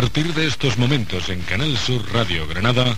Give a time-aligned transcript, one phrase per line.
[0.00, 2.94] Partir de estos momentos en Canal Sur Radio Granada,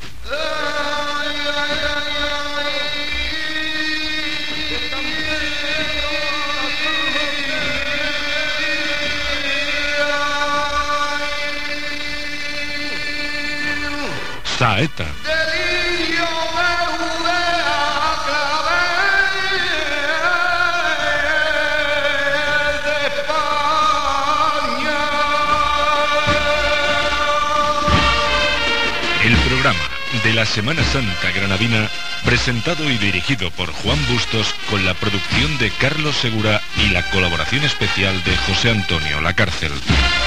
[14.59, 15.18] Saeta.
[30.25, 31.91] De la Semana Santa Granadina,
[32.25, 37.65] presentado y dirigido por Juan Bustos con la producción de Carlos Segura y la colaboración
[37.65, 39.73] especial de José Antonio Lacárcel.
[39.73, 40.18] Señoras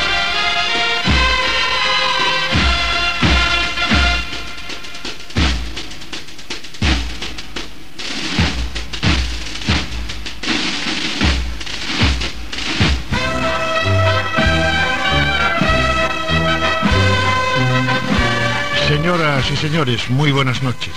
[19.61, 20.93] señores, muy buenas noches.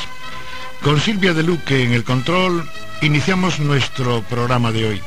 [0.82, 2.66] Con Silvia de Luque en el control,
[3.02, 5.02] iniciamos nuestro programa de hoy.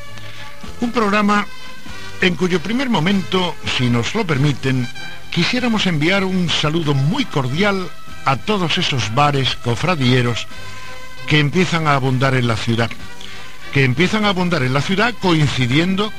[0.80, 1.48] Un programa
[2.22, 4.88] en cuyo primer momento, si nos lo permiten,
[5.32, 7.90] quisiéramos enviar un saludo muy cordial
[8.26, 10.46] a todos esos bares cofradieros
[11.26, 12.92] que empiezan a abundar en la ciudad.
[13.74, 16.14] Que empiezan a abundar en la ciudad coincidiendo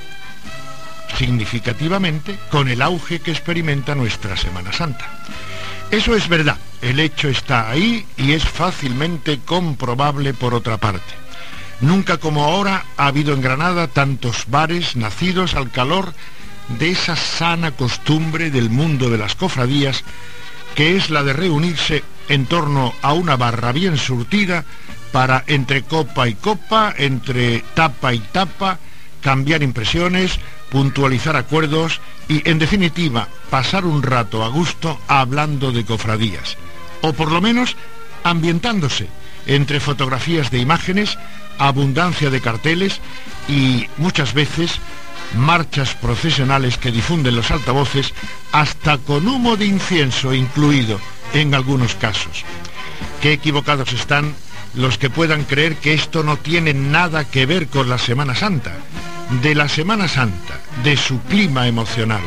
[1.17, 5.07] significativamente con el auge que experimenta nuestra Semana Santa.
[5.91, 11.15] Eso es verdad, el hecho está ahí y es fácilmente comprobable por otra parte.
[11.81, 16.13] Nunca como ahora ha habido en Granada tantos bares nacidos al calor
[16.69, 20.05] de esa sana costumbre del mundo de las cofradías,
[20.75, 24.65] que es la de reunirse en torno a una barra bien surtida
[25.13, 28.79] para entre copa y copa, entre tapa y tapa,
[29.23, 30.39] cambiar impresiones,
[30.71, 36.57] puntualizar acuerdos y, en definitiva, pasar un rato a gusto hablando de cofradías,
[37.03, 37.77] o por lo menos
[38.25, 39.09] ambientándose
[39.47, 41.19] entre fotografías de imágenes,
[41.59, 43.01] abundancia de carteles
[43.49, 44.79] y muchas veces
[45.37, 48.15] marchas procesionales que difunden los altavoces
[48.53, 51.01] hasta con humo de incienso incluido
[51.35, 52.45] en algunos casos.
[53.21, 54.35] Qué equivocados están
[54.75, 58.73] los que puedan creer que esto no tiene nada que ver con la Semana Santa.
[59.43, 62.23] De la Semana Santa, de su clima emocional,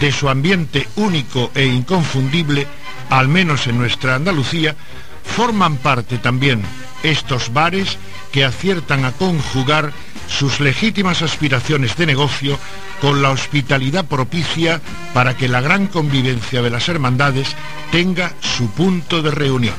[0.00, 2.66] de su ambiente único e inconfundible,
[3.10, 4.76] al menos en nuestra Andalucía,
[5.24, 6.62] forman parte también
[7.02, 7.98] estos bares
[8.32, 9.92] que aciertan a conjugar
[10.28, 12.58] sus legítimas aspiraciones de negocio
[13.00, 14.80] con la hospitalidad propicia
[15.12, 17.54] para que la gran convivencia de las hermandades
[17.90, 19.74] tenga su punto de reunión.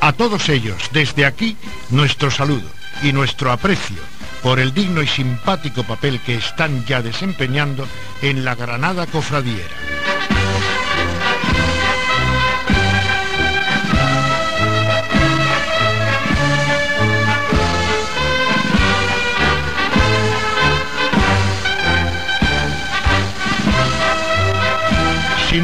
[0.00, 1.56] A todos ellos, desde aquí,
[1.90, 2.68] nuestro saludo
[3.02, 3.98] y nuestro aprecio
[4.42, 7.86] por el digno y simpático papel que están ya desempeñando
[8.22, 9.91] en la Granada Cofradiera.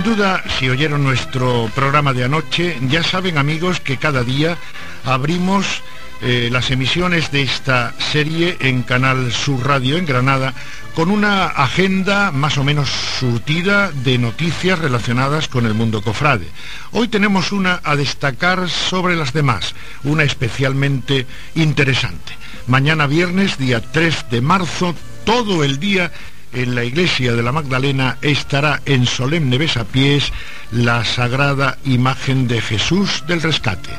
[0.09, 4.57] Duda, si oyeron nuestro programa de anoche, ya saben amigos que cada día
[5.05, 5.83] abrimos
[6.23, 10.55] eh, las emisiones de esta serie en Canal Sur Radio en Granada
[10.95, 16.49] con una agenda más o menos surtida de noticias relacionadas con el mundo cofrade.
[16.93, 22.33] Hoy tenemos una a destacar sobre las demás, una especialmente interesante.
[22.67, 24.95] Mañana viernes, día 3 de marzo,
[25.25, 26.13] todo el día
[26.53, 30.33] en la iglesia de la Magdalena estará en solemne besapiés
[30.71, 33.91] la sagrada imagen de Jesús del Rescate.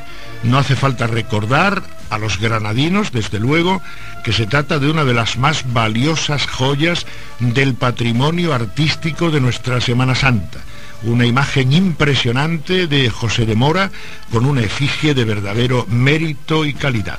[0.42, 3.82] No hace falta recordar a los granadinos, desde luego,
[4.24, 7.06] que se trata de una de las más valiosas joyas
[7.38, 10.60] del patrimonio artístico de nuestra Semana Santa.
[11.02, 13.90] Una imagen impresionante de José de Mora
[14.30, 17.18] con una efigie de verdadero mérito y calidad.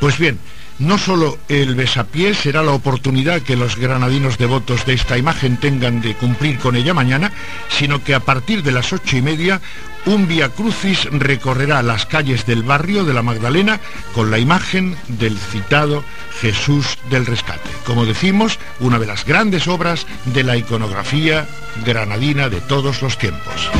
[0.00, 0.38] Pues bien,
[0.78, 6.00] no solo el besapié será la oportunidad que los granadinos devotos de esta imagen tengan
[6.00, 7.32] de cumplir con ella mañana,
[7.68, 9.60] sino que a partir de las ocho y media
[10.06, 13.80] un Via Crucis recorrerá las calles del barrio de la Magdalena
[14.14, 16.04] con la imagen del citado
[16.40, 17.70] Jesús del Rescate.
[17.84, 21.46] Como decimos, una de las grandes obras de la iconografía
[21.84, 23.70] granadina de todos los tiempos.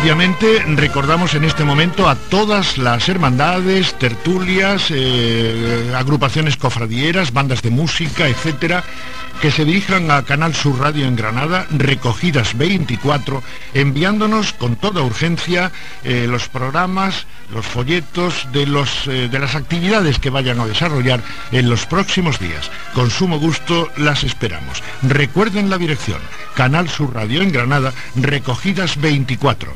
[0.00, 7.68] Obviamente recordamos en este momento a todas las hermandades, tertulias, eh, agrupaciones cofradieras, bandas de
[7.68, 8.82] música, etcétera,
[9.40, 13.42] que se dirijan a Canal Sur Radio en Granada, recogidas 24,
[13.72, 15.72] enviándonos con toda urgencia
[16.04, 21.22] eh, los programas, los folletos de, los, eh, de las actividades que vayan a desarrollar
[21.52, 22.70] en los próximos días.
[22.92, 24.82] Con sumo gusto las esperamos.
[25.02, 26.20] Recuerden la dirección,
[26.54, 29.72] Canal Sur Radio en Granada, recogidas 24.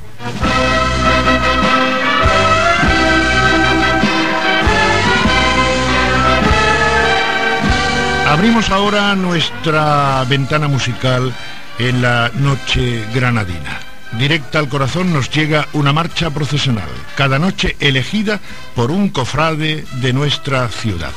[8.27, 11.33] Abrimos ahora nuestra ventana musical
[11.79, 13.79] en la noche granadina.
[14.13, 18.41] Directa al corazón nos llega una marcha procesional, cada noche elegida
[18.75, 21.13] por un cofrade de nuestra ciudad.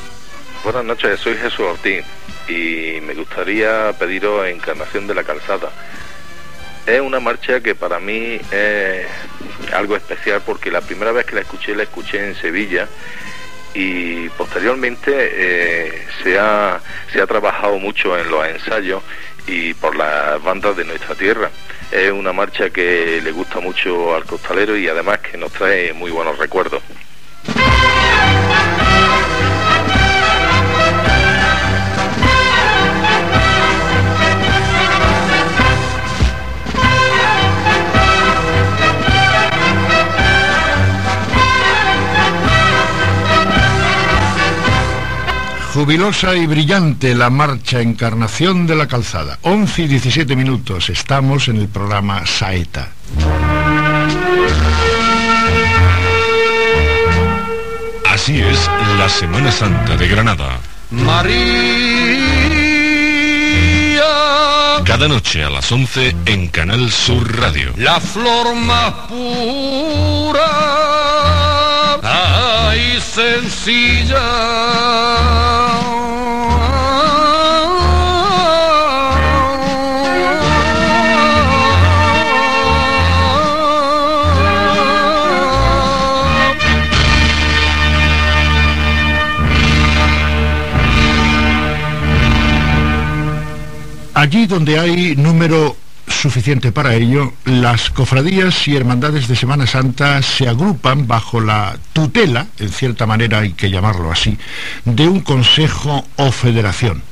[0.64, 2.04] Buenas noches, soy Jesús Ortiz
[2.48, 5.72] y me gustaría pediros Encarnación de la Calzada.
[6.86, 9.08] Es una marcha que para mí es
[9.74, 12.88] algo especial porque la primera vez que la escuché la escuché en Sevilla
[13.74, 16.80] y posteriormente eh, se, ha,
[17.12, 19.04] se ha trabajado mucho en los ensayos
[19.48, 21.50] y por las bandas de nuestra tierra.
[21.92, 26.12] Es una marcha que le gusta mucho al costalero y además que nos trae muy
[26.12, 26.84] buenos recuerdos.
[45.78, 49.38] Jubilosa y brillante la marcha Encarnación de la Calzada.
[49.44, 50.90] 11 y 17 minutos.
[50.90, 52.88] Estamos en el programa Saeta.
[58.10, 60.58] Así es la Semana Santa de Granada.
[60.90, 61.28] María.
[64.84, 67.72] Cada noche a las 11 en Canal Sur Radio.
[67.78, 70.42] La flor más pura.
[72.02, 74.18] Ay, sencilla
[94.28, 100.50] Allí donde hay número suficiente para ello, las cofradías y hermandades de Semana Santa se
[100.50, 104.38] agrupan bajo la tutela, en cierta manera hay que llamarlo así,
[104.84, 107.04] de un consejo o federación.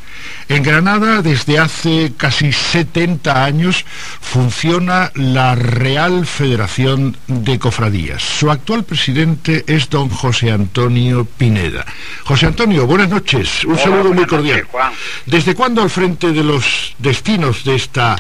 [0.48, 3.84] En Granada, desde hace casi 70 años,
[4.22, 8.22] funciona la Real Federación de Cofradías.
[8.22, 11.86] Su actual presidente es don José Antonio Pineda.
[12.24, 13.66] José Antonio, buenas noches.
[13.66, 14.68] Un saludo muy cordial.
[15.26, 18.16] ¿Desde cuándo al frente de los destinos de esta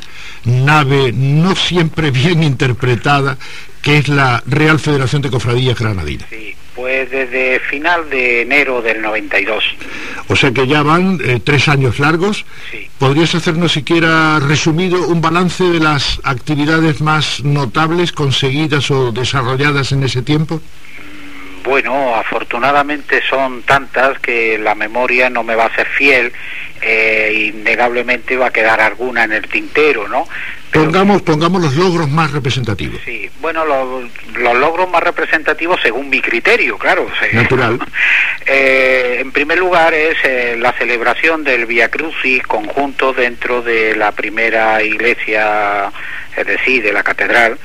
[0.45, 3.37] nave no siempre bien interpretada,
[3.81, 6.25] que es la Real Federación de Cofradías Granadina?
[6.75, 9.63] Pues desde final de enero del 92.
[10.27, 12.45] O sea que ya van eh, tres años largos.
[12.69, 12.89] Sí.
[12.99, 20.03] ¿Podrías hacernos siquiera resumido un balance de las actividades más notables conseguidas o desarrolladas en
[20.03, 20.61] ese tiempo?
[21.65, 26.31] Bueno, afortunadamente son tantas que la memoria no me va a ser fiel,
[26.79, 30.27] eh, innegablemente va a quedar alguna en el tintero, ¿no?
[30.75, 32.99] Pongamos, pongamos los logros más representativos.
[33.05, 37.07] Sí, bueno, los, los logros más representativos según mi criterio, claro.
[37.33, 37.79] Natural.
[38.47, 44.11] Eh, en primer lugar es eh, la celebración del Via Crucis conjunto dentro de la
[44.11, 45.91] primera iglesia,
[46.37, 47.57] es decir, de la catedral,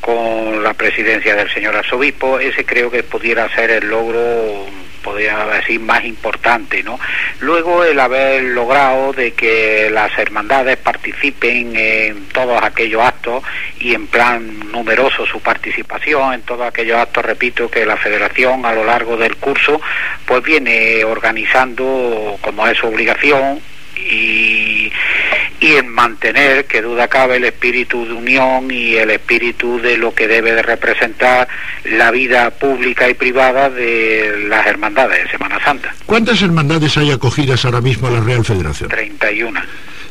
[0.00, 2.38] con la presidencia del señor arzobispo.
[2.38, 4.66] Ese creo que pudiera ser el logro
[4.98, 6.98] podría decir más importante, ¿no?
[7.40, 13.42] Luego el haber logrado de que las hermandades participen en todos aquellos actos
[13.80, 18.72] y en plan numeroso su participación en todos aquellos actos, repito, que la Federación a
[18.72, 19.80] lo largo del curso
[20.26, 23.60] pues viene organizando como es su obligación
[23.96, 24.92] y,
[25.60, 30.14] y en mantener, que duda cabe, el espíritu de unión y el espíritu de lo
[30.14, 31.48] que debe de representar
[31.84, 35.94] la vida pública y privada de las hermandades de Semana Santa.
[36.06, 38.88] ¿Cuántas hermandades hay acogidas ahora mismo a la Real Federación?
[38.88, 39.60] 31.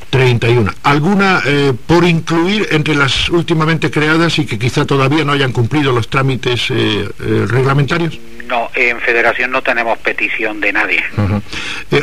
[0.10, 0.72] 31.
[0.84, 5.92] ¿Alguna eh, por incluir entre las últimamente creadas y que quizá todavía no hayan cumplido
[5.92, 8.20] los trámites eh, eh, reglamentarios?
[8.48, 11.04] No, en Federación no tenemos petición de nadie.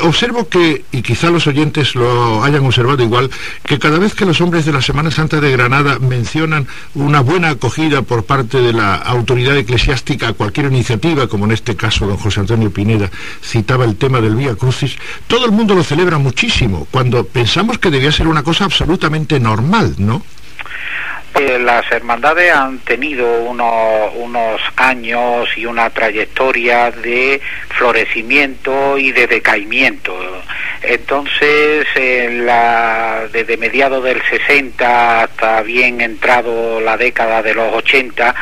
[0.02, 3.30] Observo que, y quizá los oyentes lo hayan observado igual,
[3.64, 7.48] que cada vez que los hombres de la Semana Santa de Granada mencionan una buena
[7.48, 12.18] acogida por parte de la autoridad eclesiástica a cualquier iniciativa, como en este caso don
[12.18, 13.10] José Antonio Pineda
[13.42, 17.90] citaba el tema del Vía Crucis, todo el mundo lo celebra muchísimo, cuando pensamos que
[17.94, 20.24] debía ser una cosa absolutamente normal, ¿no?
[21.36, 30.14] Eh, las hermandades han tenido unos, años y una trayectoria de florecimiento y de decaimiento.
[30.82, 31.86] Entonces,
[33.32, 38.34] desde mediados del 60 hasta bien entrado la década de los 80,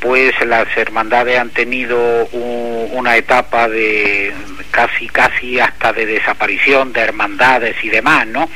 [0.00, 4.32] pues las hermandades han tenido un- una etapa de
[4.76, 8.46] casi casi hasta de desaparición de hermandades y demás, ¿no?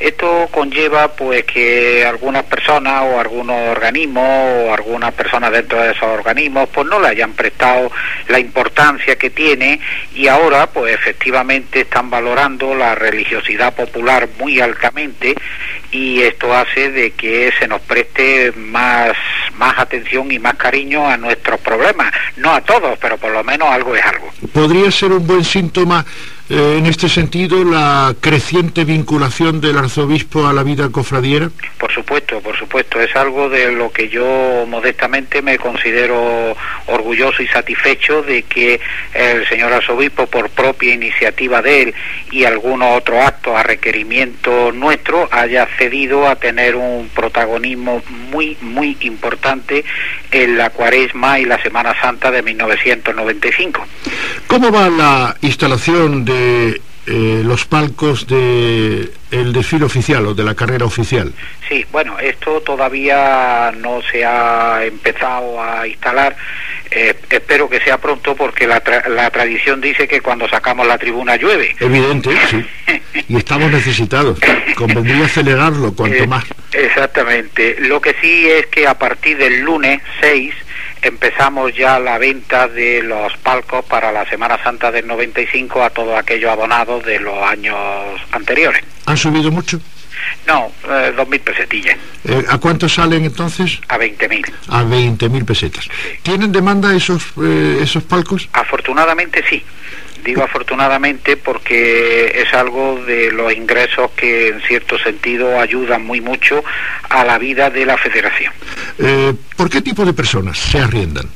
[0.00, 6.02] Esto conlleva pues que algunas personas o algunos organismos o algunas personas dentro de esos
[6.02, 7.92] organismos pues no le hayan prestado
[8.26, 9.78] la importancia que tiene
[10.12, 15.36] y ahora pues efectivamente están valorando la religiosidad popular muy altamente
[15.92, 19.12] y esto hace de que se nos preste más
[19.60, 23.68] más atención y más cariño a nuestros problemas, no a todos, pero por lo menos
[23.68, 24.32] algo es algo.
[24.54, 26.04] ¿Podría ser un buen síntoma
[26.50, 31.48] eh, en este sentido la creciente vinculación del arzobispo a la vida cofradiera?
[31.78, 37.46] Por supuesto, por supuesto, es algo de lo que yo modestamente me considero orgulloso y
[37.46, 38.80] satisfecho de que
[39.14, 41.94] el señor arzobispo, por propia iniciativa de él
[42.32, 48.02] y algunos otros actos a requerimiento nuestro, haya cedido a tener un protagonismo
[48.32, 49.84] muy, muy importante
[50.32, 53.86] en la cuaresma y la Semana Santa de 1995.
[54.48, 56.39] ¿Cómo va la instalación de
[57.06, 61.32] eh, los palcos de el desfile oficial o de la carrera oficial?
[61.68, 66.36] Sí, bueno, esto todavía no se ha empezado a instalar.
[66.90, 70.98] Eh, espero que sea pronto porque la, tra- la tradición dice que cuando sacamos la
[70.98, 71.74] tribuna llueve.
[71.80, 72.64] Evidente, sí.
[73.28, 74.38] Y estamos necesitados.
[74.76, 76.44] Convendría acelerarlo cuanto Eh, más.
[76.72, 77.76] Exactamente.
[77.80, 80.52] Lo que sí es que a partir del lunes 6
[81.02, 86.18] empezamos ya la venta de los palcos para la Semana Santa del 95 a todos
[86.18, 87.76] aquellos abonados de los años
[88.32, 88.82] anteriores.
[89.06, 89.80] ¿Han subido mucho?
[90.46, 93.80] No, eh, 2.000 pesetillas, Eh, ¿A cuánto salen entonces?
[93.88, 94.52] a 20.000.
[94.68, 95.88] A 20.000 pesetas.
[96.22, 98.48] ¿Tienen demanda esos, eh, esos palcos?
[98.52, 99.64] Afortunadamente sí.
[100.24, 106.62] Digo afortunadamente porque es algo de los ingresos que en cierto sentido ayudan muy mucho
[107.08, 108.52] a la vida de la federación.
[108.98, 111.26] Eh, ¿Por qué tipo de personas se arriendan?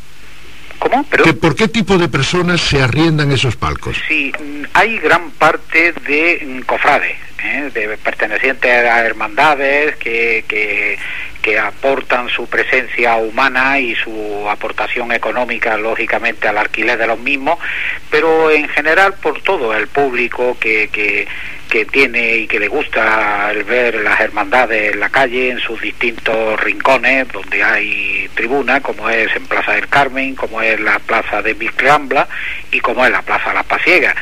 [0.85, 1.03] ¿Cómo?
[1.09, 3.97] Pero ¿Que ¿Por qué tipo de personas se arriendan esos palcos?
[4.07, 7.71] sí, mm, hay gran parte de mm, cofrades, ¿eh?
[7.73, 10.99] de pertenecientes a hermandades que, que,
[11.41, 17.59] que aportan su presencia humana y su aportación económica, lógicamente, al alquiler de los mismos,
[18.11, 21.27] pero en general por todo el público que, que,
[21.75, 25.81] que tiene y que le gusta el ver las hermandades en la calle, en sus
[25.81, 31.43] distintos rincones, donde hay tribuna, como es en Plaza del Carmen, como es la Plaza
[31.43, 32.29] de Vilcrambla
[32.71, 34.15] y como es la Plaza Las Pasiegas.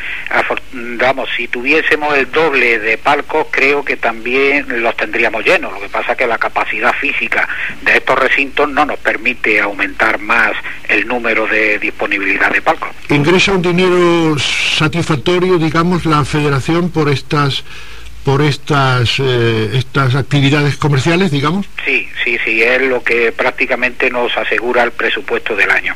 [0.73, 5.75] Vamos, si tuviésemos el doble de palcos, creo que también los tendríamos llenos.
[5.75, 7.47] Lo que pasa que la capacidad física
[7.83, 10.53] de estos recintos no nos permite aumentar más
[10.93, 12.91] el número de disponibilidad de palcos.
[13.09, 17.65] ¿Ingresa un dinero satisfactorio, digamos, la federación por estas
[18.25, 21.67] por estas eh, estas actividades comerciales, digamos?
[21.85, 25.95] Sí, sí, sí, es lo que prácticamente nos asegura el presupuesto del año.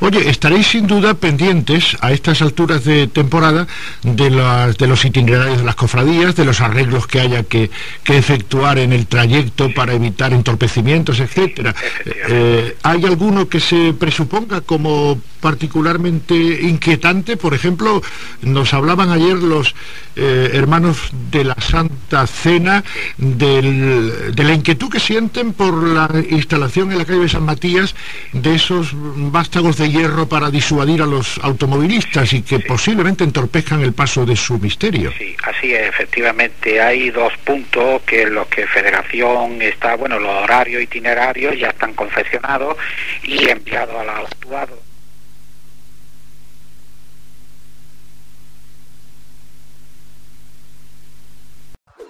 [0.00, 3.66] Oye, estaréis sin duda pendientes a estas alturas de temporada
[4.02, 7.70] de, las, de los itinerarios de las cofradías, de los arreglos que haya que,
[8.04, 11.74] que efectuar en el trayecto para evitar entorpecimientos, etcétera.
[12.04, 17.36] Eh, ¿Hay alguno que se presuponga como particularmente inquietante?
[17.36, 18.02] Por ejemplo,
[18.42, 19.74] nos hablaban ayer los
[20.16, 20.98] eh, hermanos
[21.32, 22.84] de la Santa Cena
[23.18, 27.94] del- de la inquietud que sienten por la instalación en la calle de San Matías
[28.32, 33.92] de esos vástagos de hierro para disuadir a los automovilistas y que posiblemente entorpezcan el
[33.92, 35.12] paso de su misterio.
[35.18, 36.80] Sí, así efectivamente.
[36.80, 41.94] Hay dos puntos que en los que Federación está, bueno, los horarios itinerarios ya están
[41.94, 42.76] confeccionados
[43.22, 44.78] y enviados a la actuado.